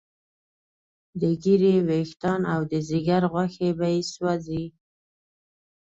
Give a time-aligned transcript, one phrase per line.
[1.21, 4.63] د ږیرې ویښتان او د ځیګر غوښې به یې سوځي.